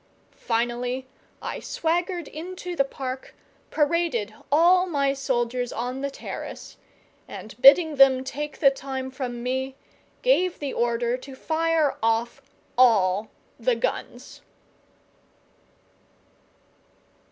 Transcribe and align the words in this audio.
Finally, 0.47 1.05
I 1.43 1.59
swaggered 1.59 2.27
into 2.27 2.75
the 2.75 2.83
park, 2.83 3.35
paraded 3.69 4.33
all 4.51 4.87
my 4.87 5.13
soldiers 5.13 5.71
on 5.71 6.01
the 6.01 6.09
terrace, 6.09 6.75
and, 7.27 7.53
bidding 7.61 7.97
them 7.97 8.23
take 8.23 8.57
the 8.61 8.71
time 8.71 9.11
from 9.11 9.43
me, 9.43 9.75
gave 10.23 10.57
the 10.57 10.73
order 10.73 11.17
to 11.17 11.35
fire 11.35 11.99
off 12.01 12.41
all 12.79 13.29
the 13.59 13.75
guns. 13.75 14.41